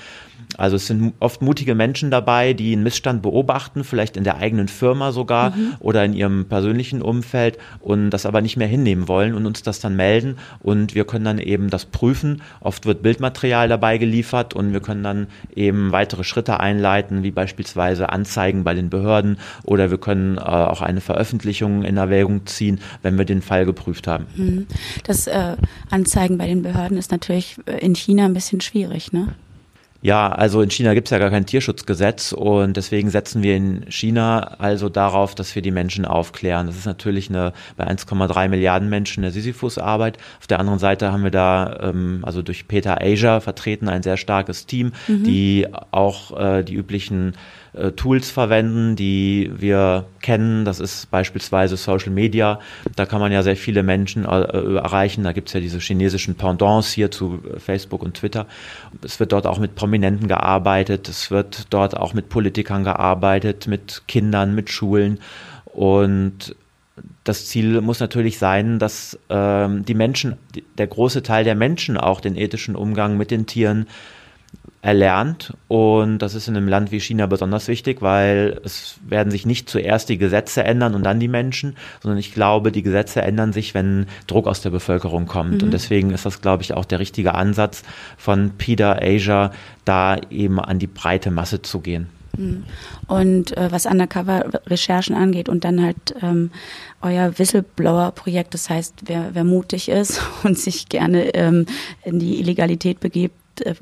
[0.58, 4.68] Also es sind oft mutige Menschen dabei, die einen Missstand beobachten, vielleicht in der eigenen
[4.68, 5.74] Firma sogar mhm.
[5.80, 9.80] oder in ihrem persönlichen Umfeld und das aber nicht mehr hinnehmen wollen und uns das
[9.80, 12.42] dann melden und wir können dann eben das prüfen.
[12.62, 18.10] Oft wird Bildmaterial dabei geliefert und wir können dann eben weitere Schritte einleiten, wie beispielsweise
[18.10, 23.18] Anzeigen bei den Behörden oder wir können äh, auch eine Veröffentlichung in Erwägung ziehen, wenn
[23.18, 24.26] wir den Fall geprüft haben.
[24.36, 24.68] Mhm.
[25.04, 25.56] Das äh,
[25.90, 29.36] Anzeigen bei den Behörden ist natürlich äh, in China ein bisschen schwierig, ne?
[30.06, 33.86] Ja, also in China gibt es ja gar kein Tierschutzgesetz und deswegen setzen wir in
[33.90, 36.68] China also darauf, dass wir die Menschen aufklären.
[36.68, 40.20] Das ist natürlich eine bei 1,3 Milliarden Menschen eine Sisyphus-Arbeit.
[40.40, 44.18] Auf der anderen Seite haben wir da ähm, also durch Peter Asia vertreten ein sehr
[44.18, 45.24] starkes Team, mhm.
[45.24, 47.34] die auch äh, die üblichen
[47.76, 50.66] äh, Tools verwenden, die wir kennen.
[50.66, 52.60] Das ist beispielsweise Social Media.
[52.96, 55.24] Da kann man ja sehr viele Menschen äh, erreichen.
[55.24, 58.48] Da gibt es ja diese chinesischen Pendants hier zu Facebook und Twitter.
[59.04, 61.10] Es wird dort auch mit Prominenten gearbeitet.
[61.10, 65.20] Es wird dort auch mit Politikern gearbeitet, mit Kindern, mit Schulen.
[65.66, 66.56] Und
[67.24, 70.38] das Ziel muss natürlich sein, dass ähm, die Menschen,
[70.78, 73.88] der große Teil der Menschen auch den ethischen Umgang mit den Tieren
[74.86, 75.52] erlernt.
[75.68, 79.68] Und das ist in einem Land wie China besonders wichtig, weil es werden sich nicht
[79.68, 83.74] zuerst die Gesetze ändern und dann die Menschen, sondern ich glaube, die Gesetze ändern sich,
[83.74, 85.58] wenn Druck aus der Bevölkerung kommt.
[85.58, 85.64] Mhm.
[85.64, 87.82] Und deswegen ist das, glaube ich, auch der richtige Ansatz
[88.16, 89.52] von PIDA Asia,
[89.86, 92.08] da eben an die breite Masse zu gehen.
[92.38, 92.64] Mhm.
[93.08, 96.52] Und äh, was Undercover-Recherchen angeht und dann halt ähm,
[97.02, 101.66] euer Whistleblower-Projekt, das heißt, wer, wer mutig ist und sich gerne ähm,
[102.04, 103.36] in die Illegalität begibt,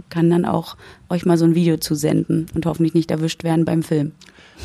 [0.10, 0.78] kann dann auch
[1.10, 4.14] euch mal so ein Video zusenden und hoffentlich nicht erwischt werden beim Film.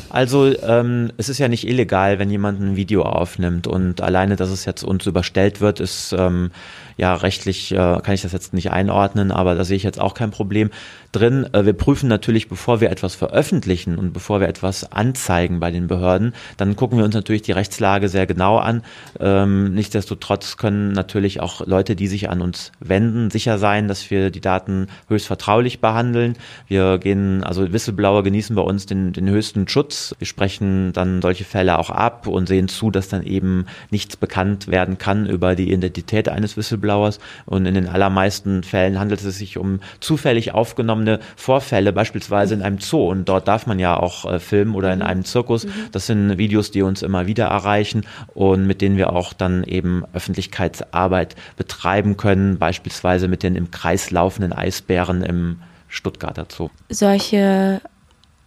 [0.09, 4.49] Also ähm, es ist ja nicht illegal, wenn jemand ein Video aufnimmt und alleine, dass
[4.49, 6.51] es jetzt uns überstellt wird, ist ähm,
[6.99, 10.13] ja rechtlich, äh, kann ich das jetzt nicht einordnen, aber da sehe ich jetzt auch
[10.13, 10.69] kein Problem
[11.11, 11.47] drin.
[11.53, 15.87] Äh, wir prüfen natürlich, bevor wir etwas veröffentlichen und bevor wir etwas anzeigen bei den
[15.87, 18.83] Behörden, dann gucken wir uns natürlich die Rechtslage sehr genau an.
[19.19, 24.29] Ähm, nichtsdestotrotz können natürlich auch Leute, die sich an uns wenden, sicher sein, dass wir
[24.29, 26.35] die Daten höchst vertraulich behandeln.
[26.67, 29.78] Wir gehen, also Whistleblower genießen bei uns den, den höchsten Schutz.
[30.17, 34.67] Wir sprechen dann solche Fälle auch ab und sehen zu, dass dann eben nichts bekannt
[34.67, 37.19] werden kann über die Identität eines Whistleblowers.
[37.45, 42.79] Und in den allermeisten Fällen handelt es sich um zufällig aufgenommene Vorfälle, beispielsweise in einem
[42.79, 43.09] Zoo.
[43.09, 45.05] Und dort darf man ja auch äh, filmen oder in mhm.
[45.05, 45.65] einem Zirkus.
[45.65, 45.71] Mhm.
[45.91, 50.03] Das sind Videos, die uns immer wieder erreichen und mit denen wir auch dann eben
[50.13, 56.69] Öffentlichkeitsarbeit betreiben können, beispielsweise mit den im Kreis laufenden Eisbären im Stuttgarter Zoo.
[56.89, 57.81] Solche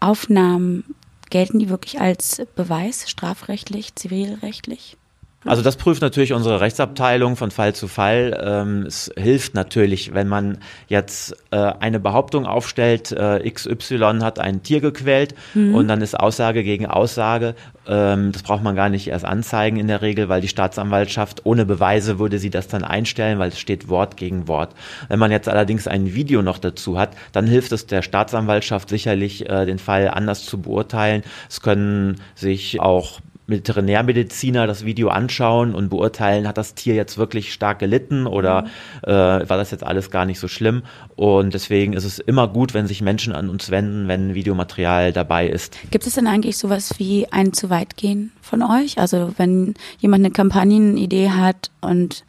[0.01, 0.85] Aufnahmen
[1.33, 4.99] gelten die wirklich als Beweis, strafrechtlich, zivilrechtlich?
[5.45, 8.41] Also das prüft natürlich unsere Rechtsabteilung von Fall zu Fall.
[8.45, 14.63] Ähm, es hilft natürlich, wenn man jetzt äh, eine Behauptung aufstellt, äh, XY hat ein
[14.63, 15.75] Tier gequält mhm.
[15.75, 17.55] und dann ist Aussage gegen Aussage.
[17.89, 21.67] Ähm, das braucht man gar nicht erst anzeigen in der Regel, weil die Staatsanwaltschaft ohne
[21.67, 24.75] Beweise würde sie das dann einstellen, weil es steht Wort gegen Wort.
[25.09, 29.49] Wenn man jetzt allerdings ein Video noch dazu hat, dann hilft es der Staatsanwaltschaft sicherlich,
[29.49, 31.23] äh, den Fall anders zu beurteilen.
[31.49, 37.53] Es können sich auch Veterinärmediziner das Video anschauen und beurteilen, hat das Tier jetzt wirklich
[37.53, 38.69] stark gelitten oder mhm.
[39.03, 40.83] äh, war das jetzt alles gar nicht so schlimm.
[41.17, 45.49] Und deswegen ist es immer gut, wenn sich Menschen an uns wenden, wenn Videomaterial dabei
[45.49, 45.77] ist.
[45.91, 48.99] Gibt es denn eigentlich sowas wie ein zu weit gehen von euch?
[48.99, 52.25] Also wenn jemand eine Kampagnenidee hat und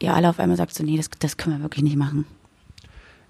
[0.00, 2.26] ihr alle auf einmal sagt so, nee, das, das können wir wirklich nicht machen.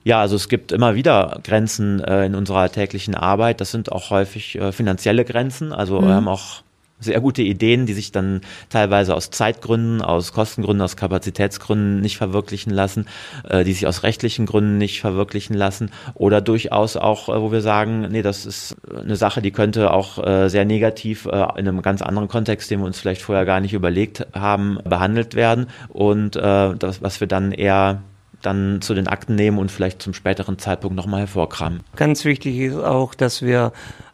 [0.04, 3.61] Ja, also es gibt immer wieder Grenzen äh, in unserer täglichen Arbeit.
[3.61, 5.72] Das sind auch häufig äh, finanzielle Grenzen.
[5.72, 6.06] Also mhm.
[6.06, 6.62] wir haben auch
[7.02, 12.72] sehr gute Ideen, die sich dann teilweise aus Zeitgründen, aus Kostengründen, aus Kapazitätsgründen nicht verwirklichen
[12.72, 13.06] lassen,
[13.48, 17.60] äh, die sich aus rechtlichen Gründen nicht verwirklichen lassen oder durchaus auch, äh, wo wir
[17.60, 21.82] sagen, nee, das ist eine Sache, die könnte auch äh, sehr negativ äh, in einem
[21.82, 26.36] ganz anderen Kontext, den wir uns vielleicht vorher gar nicht überlegt haben, behandelt werden und
[26.36, 28.02] äh, das, was wir dann eher
[28.42, 31.80] dann zu den Akten nehmen und vielleicht zum späteren Zeitpunkt nochmal hervorkramen.
[31.96, 33.72] Ganz wichtig ist auch, dass wir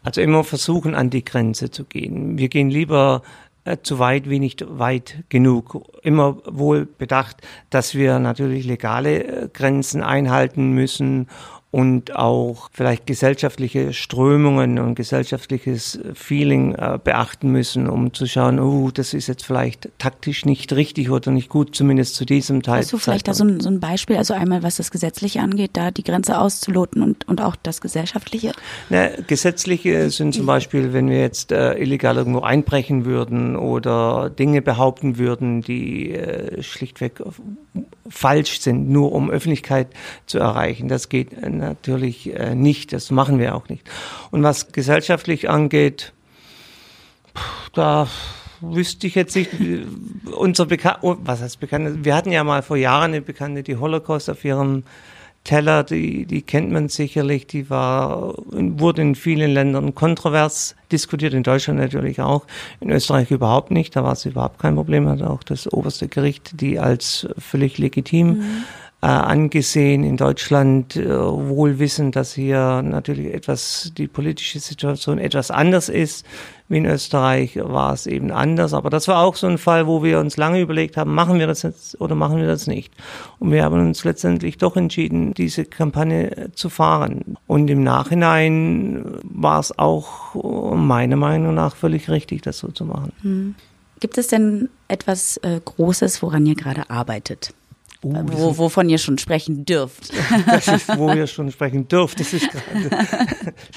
[0.08, 2.38] also immer versuchen, an die Grenze zu gehen.
[2.38, 3.20] Wir gehen lieber
[3.64, 5.82] äh, zu weit wie nicht weit genug.
[6.02, 11.28] Immer wohl bedacht, dass wir natürlich legale äh, Grenzen einhalten müssen
[11.70, 18.90] und auch vielleicht gesellschaftliche Strömungen und gesellschaftliches Feeling äh, beachten müssen, um zu schauen, oh,
[18.90, 22.78] das ist jetzt vielleicht taktisch nicht richtig oder nicht gut, zumindest zu diesem Teil.
[22.80, 25.72] Hast du vielleicht da so ein, so ein Beispiel, also einmal was das Gesetzliche angeht,
[25.74, 28.52] da die Grenze auszuloten und, und auch das Gesellschaftliche?
[28.88, 34.62] Na, gesetzliche sind zum Beispiel, wenn wir jetzt äh, illegal irgendwo einbrechen würden oder Dinge
[34.62, 37.20] behaupten würden, die äh, schlichtweg
[38.08, 39.88] falsch sind, nur um Öffentlichkeit
[40.24, 40.88] zu erreichen.
[40.88, 43.88] Das geht äh, natürlich äh, nicht, das machen wir auch nicht.
[44.30, 46.12] Und was gesellschaftlich angeht,
[47.74, 48.08] da
[48.60, 49.84] wüsste ich jetzt nicht, äh,
[50.36, 53.76] unser Bekannte, oh, was heißt Bekannte, wir hatten ja mal vor Jahren eine Bekannte, die
[53.76, 54.84] Holocaust auf ihrem
[55.44, 61.42] Teller, die, die kennt man sicherlich, die war, wurde in vielen Ländern kontrovers diskutiert, in
[61.42, 62.46] Deutschland natürlich auch,
[62.80, 66.60] in Österreich überhaupt nicht, da war es überhaupt kein Problem, hat auch das oberste Gericht
[66.60, 68.64] die als völlig legitim mhm
[69.00, 75.52] äh, angesehen in Deutschland, äh, wohl wissen, dass hier natürlich etwas die politische Situation etwas
[75.52, 76.26] anders ist.
[76.68, 78.74] Wie in Österreich war es eben anders.
[78.74, 81.46] Aber das war auch so ein Fall, wo wir uns lange überlegt haben, machen wir
[81.46, 82.92] das jetzt oder machen wir das nicht.
[83.38, 87.36] Und wir haben uns letztendlich doch entschieden, diese Kampagne zu fahren.
[87.46, 90.34] Und im Nachhinein war es auch
[90.74, 93.12] meiner Meinung nach völlig richtig, das so zu machen.
[93.22, 93.54] Hm.
[94.00, 97.54] Gibt es denn etwas äh, Großes, woran ihr gerade arbeitet?
[98.04, 100.12] Uh, wo, wovon ihr schon sprechen dürft.
[100.46, 102.20] Das ist, wo ihr schon sprechen dürft.
[102.20, 103.06] Das ist gerade der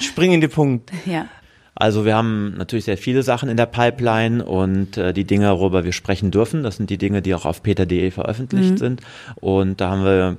[0.00, 0.90] springende Punkt.
[1.06, 1.26] Ja.
[1.74, 5.84] Also wir haben natürlich sehr viele Sachen in der Pipeline und äh, die Dinge, worüber
[5.84, 8.76] wir sprechen dürfen, das sind die Dinge, die auch auf peter.de veröffentlicht mhm.
[8.76, 9.00] sind.
[9.36, 10.36] Und da haben wir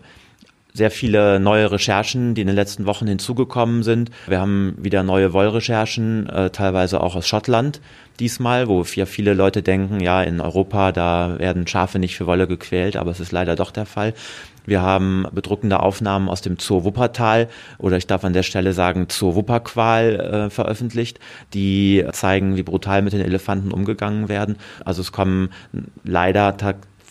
[0.74, 4.10] sehr viele neue Recherchen, die in den letzten Wochen hinzugekommen sind.
[4.28, 7.80] Wir haben wieder neue Wollrecherchen, äh, teilweise auch aus Schottland
[8.20, 12.48] diesmal, wo ja viele Leute denken, ja, in Europa, da werden Schafe nicht für Wolle
[12.48, 14.14] gequält, aber es ist leider doch der Fall.
[14.66, 19.08] Wir haben bedruckende Aufnahmen aus dem Zoo Wuppertal oder ich darf an der Stelle sagen
[19.10, 21.20] Zoo Wupperqual äh, veröffentlicht,
[21.54, 24.56] die zeigen, wie brutal mit den Elefanten umgegangen werden.
[24.86, 25.50] Also es kommen
[26.04, 26.56] leider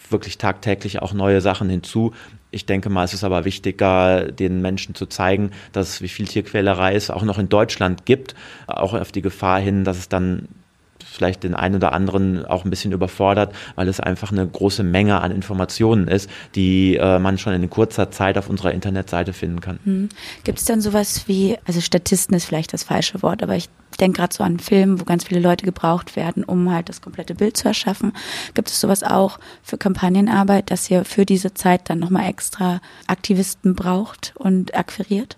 [0.08, 2.12] wirklich tagtäglich auch neue Sachen hinzu.
[2.52, 6.26] Ich denke mal, es ist aber wichtiger, den Menschen zu zeigen, dass es, wie viel
[6.26, 8.34] Tierquälerei es auch noch in Deutschland gibt,
[8.66, 10.48] auch auf die Gefahr hin, dass es dann
[11.02, 15.20] vielleicht den einen oder anderen auch ein bisschen überfordert, weil es einfach eine große Menge
[15.20, 19.78] an Informationen ist, die äh, man schon in kurzer Zeit auf unserer Internetseite finden kann.
[19.84, 20.08] Hm.
[20.44, 23.68] Gibt es denn sowas wie, also Statisten ist vielleicht das falsche Wort, aber ich
[24.00, 27.34] denke gerade so an Filmen, wo ganz viele Leute gebraucht werden, um halt das komplette
[27.34, 28.12] Bild zu erschaffen.
[28.54, 33.74] Gibt es sowas auch für Kampagnenarbeit, dass ihr für diese Zeit dann nochmal extra Aktivisten
[33.74, 35.36] braucht und akquiriert?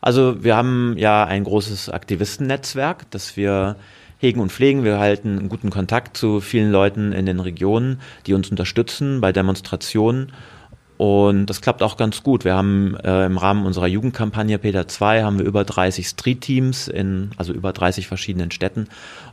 [0.00, 3.76] Also wir haben ja ein großes Aktivistennetzwerk, das wir
[4.20, 4.84] hegen und pflegen.
[4.84, 9.32] Wir halten einen guten Kontakt zu vielen Leuten in den Regionen, die uns unterstützen bei
[9.32, 10.32] Demonstrationen.
[10.98, 12.44] Und das klappt auch ganz gut.
[12.44, 17.30] Wir haben äh, im Rahmen unserer Jugendkampagne Peter 2 haben wir über 30 Street-Teams in,
[17.38, 18.86] also über 30 verschiedenen Städten.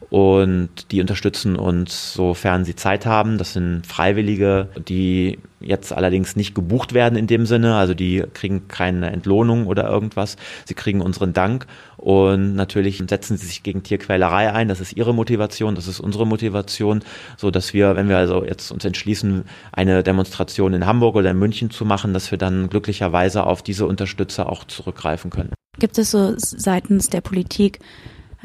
[0.09, 3.37] Und die unterstützen uns, sofern sie Zeit haben.
[3.37, 7.75] Das sind Freiwillige, die jetzt allerdings nicht gebucht werden in dem Sinne.
[7.75, 10.37] Also die kriegen keine Entlohnung oder irgendwas.
[10.65, 11.67] Sie kriegen unseren Dank
[11.97, 14.69] und natürlich setzen sie sich gegen Tierquälerei ein.
[14.69, 17.03] Das ist ihre Motivation, das ist unsere Motivation,
[17.35, 19.43] so dass wir, wenn wir also jetzt uns entschließen,
[19.73, 23.85] eine Demonstration in Hamburg oder in München zu machen, dass wir dann glücklicherweise auf diese
[23.85, 25.51] Unterstützer auch zurückgreifen können.
[25.79, 27.79] Gibt es so seitens der Politik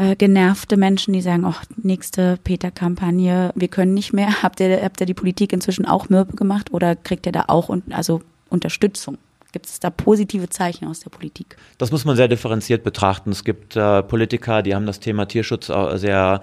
[0.02, 4.28] äh, genervte Menschen, die sagen, ach, nächste Peter-Kampagne, wir können nicht mehr.
[4.42, 7.70] Habt ihr, habt ihr die Politik inzwischen auch mürbe gemacht oder kriegt ihr da auch
[7.90, 9.18] also Unterstützung?
[9.52, 11.56] Gibt es da positive Zeichen aus der Politik?
[11.78, 13.30] Das muss man sehr differenziert betrachten.
[13.30, 16.40] Es gibt äh, Politiker, die haben das Thema Tierschutz sehr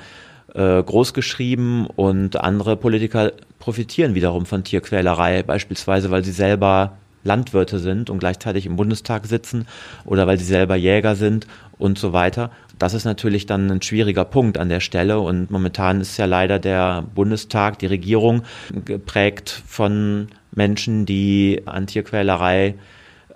[0.54, 7.80] äh, groß geschrieben und andere Politiker profitieren wiederum von Tierquälerei, beispielsweise weil sie selber Landwirte
[7.80, 9.68] sind und gleichzeitig im Bundestag sitzen
[10.06, 12.52] oder weil sie selber Jäger sind und so weiter.
[12.78, 16.60] Das ist natürlich dann ein schwieriger Punkt an der Stelle und momentan ist ja leider
[16.60, 18.44] der Bundestag, die Regierung
[18.86, 22.76] geprägt von Menschen, die an Tierquälerei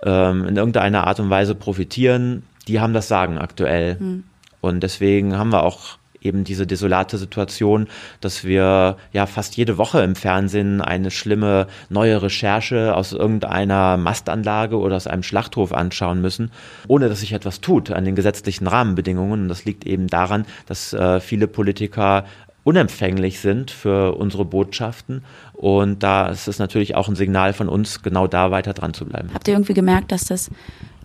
[0.02, 2.44] ähm, in irgendeiner Art und Weise profitieren.
[2.68, 3.96] Die haben das Sagen aktuell.
[4.00, 4.24] Mhm.
[4.60, 7.86] Und deswegen haben wir auch eben diese desolate Situation,
[8.20, 14.78] dass wir ja fast jede Woche im Fernsehen eine schlimme neue Recherche aus irgendeiner Mastanlage
[14.78, 16.50] oder aus einem Schlachthof anschauen müssen,
[16.88, 19.42] ohne dass sich etwas tut an den gesetzlichen Rahmenbedingungen.
[19.42, 22.24] Und das liegt eben daran, dass äh, viele Politiker
[22.64, 25.22] unempfänglich sind für unsere Botschaften.
[25.52, 29.04] Und da ist es natürlich auch ein Signal von uns, genau da weiter dran zu
[29.04, 29.28] bleiben.
[29.34, 30.50] Habt ihr irgendwie gemerkt, dass das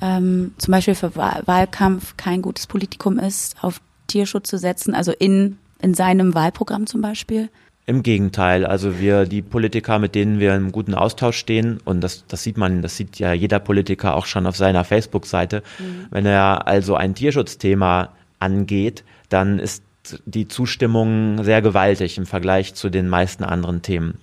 [0.02, 5.58] ähm, zum Beispiel für Wahlkampf kein gutes Politikum ist, auf Tierschutz zu setzen, also in,
[5.82, 7.50] in seinem Wahlprogramm zum Beispiel?
[7.86, 12.26] Im Gegenteil, also wir, die Politiker, mit denen wir im guten Austausch stehen, und das,
[12.28, 16.06] das sieht man, das sieht ja jeder Politiker auch schon auf seiner Facebook-Seite, mhm.
[16.12, 19.84] wenn er also ein Tierschutzthema angeht, dann ist
[20.26, 24.18] die Zustimmung sehr gewaltig im Vergleich zu den meisten anderen Themen.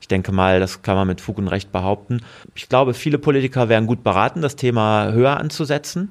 [0.00, 2.22] Ich denke mal, das kann man mit Fug und Recht behaupten.
[2.56, 6.10] Ich glaube, viele Politiker wären gut beraten, das Thema höher anzusetzen.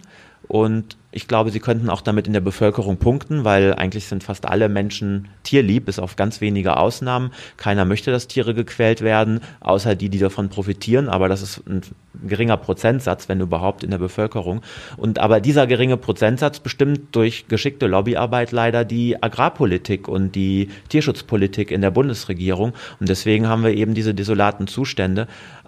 [0.52, 4.46] Und ich glaube, sie könnten auch damit in der Bevölkerung punkten, weil eigentlich sind fast
[4.46, 7.32] alle Menschen tierlieb, bis auf ganz wenige Ausnahmen.
[7.56, 11.08] Keiner möchte, dass Tiere gequält werden, außer die, die davon profitieren.
[11.08, 11.84] Aber das ist ein
[12.28, 14.60] geringer Prozentsatz, wenn überhaupt, in der Bevölkerung.
[14.98, 21.72] Und aber dieser geringe Prozentsatz bestimmt durch geschickte Lobbyarbeit leider die Agrarpolitik und die Tierschutzpolitik
[21.72, 22.74] in der Bundesregierung.
[23.00, 25.28] Und deswegen haben wir eben diese desolaten Zustände.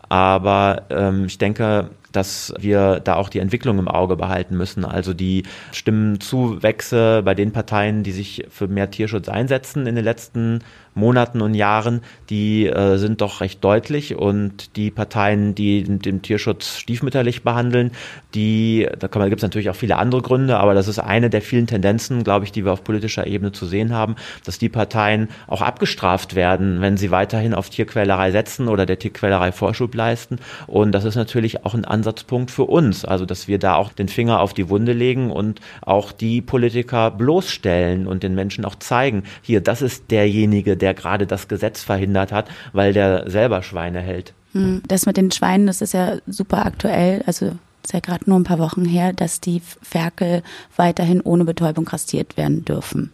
[0.09, 4.85] Aber ähm, ich denke, dass wir da auch die Entwicklung im Auge behalten müssen.
[4.85, 10.59] Also die Stimmenzuwächse bei den Parteien, die sich für mehr Tierschutz einsetzen in den letzten
[10.95, 16.77] Monaten und Jahren, die äh, sind doch recht deutlich und die Parteien, die den Tierschutz
[16.77, 17.91] stiefmütterlich behandeln,
[18.33, 21.67] die, da gibt es natürlich auch viele andere Gründe, aber das ist eine der vielen
[21.67, 25.61] Tendenzen, glaube ich, die wir auf politischer Ebene zu sehen haben, dass die Parteien auch
[25.61, 30.39] abgestraft werden, wenn sie weiterhin auf Tierquälerei setzen oder der Tierquälerei Vorschub leisten.
[30.67, 34.07] Und das ist natürlich auch ein Ansatzpunkt für uns, also dass wir da auch den
[34.07, 39.23] Finger auf die Wunde legen und auch die Politiker bloßstellen und den Menschen auch zeigen,
[39.41, 44.33] hier, das ist derjenige, der gerade das Gesetz verhindert hat, weil der selber Schweine hält.
[44.51, 47.23] Hm, das mit den Schweinen, das ist ja super aktuell.
[47.25, 50.43] Also ist ja gerade nur ein paar Wochen her, dass die Ferkel
[50.75, 53.13] weiterhin ohne Betäubung kastriert werden dürfen.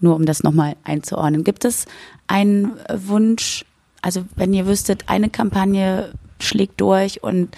[0.00, 1.42] Nur um das nochmal einzuordnen.
[1.42, 1.86] Gibt es
[2.28, 3.64] einen Wunsch,
[4.00, 7.56] also wenn ihr wüsstet, eine Kampagne schlägt durch und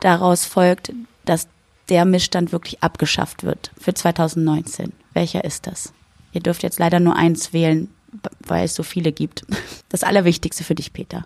[0.00, 0.92] daraus folgt,
[1.24, 1.46] dass
[1.88, 4.92] der Missstand wirklich abgeschafft wird für 2019.
[5.12, 5.92] Welcher ist das?
[6.32, 7.88] Ihr dürft jetzt leider nur eins wählen,
[8.46, 9.44] weil es so viele gibt.
[9.88, 11.24] Das Allerwichtigste für dich, Peter.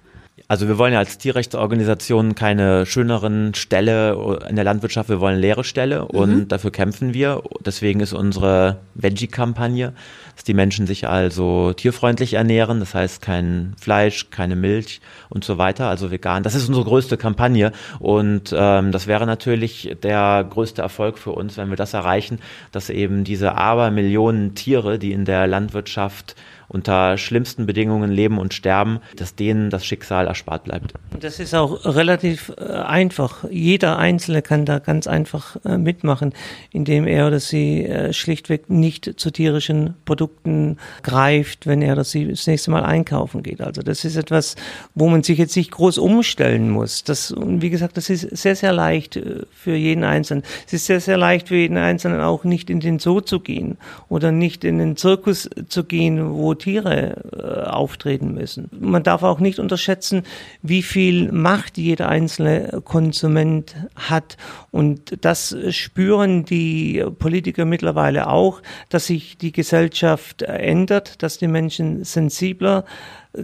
[0.51, 5.62] Also wir wollen ja als Tierrechtsorganisation keine schöneren Ställe in der Landwirtschaft, wir wollen leere
[5.62, 6.19] Ställe mhm.
[6.19, 7.43] und dafür kämpfen wir.
[7.66, 9.93] Deswegen ist unsere Veggie-Kampagne,
[10.35, 15.59] dass die Menschen sich also tierfreundlich ernähren, das heißt kein Fleisch, keine Milch und so
[15.59, 16.45] weiter, also vegan.
[16.45, 21.59] Das ist unsere größte Kampagne und ähm, das wäre natürlich der größte Erfolg für uns,
[21.59, 22.39] wenn wir das erreichen,
[22.73, 26.37] dass eben diese Abermillionen Tiere, die in der Landwirtschaft
[26.69, 30.93] unter schlimmsten Bedingungen leben und sterben, dass denen das Schicksal erspart bleibt.
[31.19, 33.45] Das ist auch relativ äh, einfach.
[33.51, 36.35] Jeder Einzelne kann da ganz einfach äh, mitmachen,
[36.71, 42.29] indem er oder sie äh, schlichtweg nicht zu tierischen Produkten greift, wenn er oder sie
[42.29, 43.62] das nächste Mal einkaufen geht.
[43.62, 44.57] Also das ist etwas,
[44.95, 47.03] wo man sich jetzt nicht groß umstellen muss.
[47.05, 49.19] Das, und wie gesagt, das ist sehr, sehr leicht
[49.53, 50.43] für jeden Einzelnen.
[50.66, 53.79] Es ist sehr, sehr leicht für jeden Einzelnen auch nicht in den Zoo zu gehen
[54.09, 58.68] oder nicht in den Zirkus zu gehen, wo Tiere äh, auftreten müssen.
[58.78, 60.24] Man darf auch nicht unterschätzen,
[60.62, 64.36] wie viel Macht jeder einzelne Konsument hat.
[64.70, 72.04] Und das spüren die Politiker mittlerweile auch, dass sich die Gesellschaft ändert, dass die Menschen
[72.04, 72.84] sensibler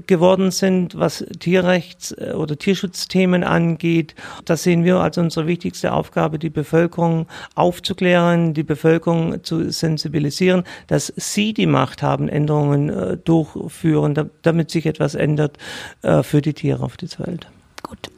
[0.07, 4.14] geworden sind, was Tierrechts- oder Tierschutzthemen angeht.
[4.45, 11.12] Da sehen wir als unsere wichtigste Aufgabe, die Bevölkerung aufzuklären, die Bevölkerung zu sensibilisieren, dass
[11.16, 15.59] sie die Macht haben, Änderungen äh, durchführen, damit sich etwas ändert
[16.03, 17.47] äh, für die Tiere auf dieser Welt.
[17.82, 18.11] Gut.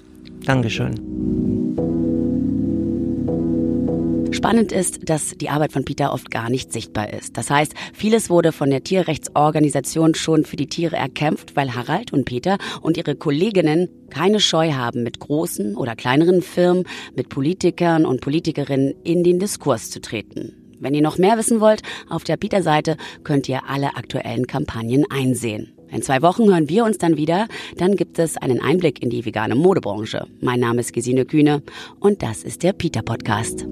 [0.45, 0.95] Dankeschön.
[4.37, 7.39] Spannend ist, dass die Arbeit von Peter oft gar nicht sichtbar ist.
[7.39, 12.27] Das heißt, vieles wurde von der Tierrechtsorganisation schon für die Tiere erkämpft, weil Harald und
[12.27, 16.85] Peter und ihre Kolleginnen keine Scheu haben, mit großen oder kleineren Firmen,
[17.17, 20.55] mit Politikern und Politikerinnen in den Diskurs zu treten.
[20.81, 21.81] Wenn ihr noch mehr wissen wollt,
[22.11, 25.76] auf der Peter-Seite könnt ihr alle aktuellen Kampagnen einsehen.
[25.91, 27.49] In zwei Wochen hören wir uns dann wieder.
[27.77, 30.27] Dann gibt es einen Einblick in die vegane Modebranche.
[30.41, 31.63] Mein Name ist Gesine Kühne
[32.01, 33.67] und das ist der Peter Podcast.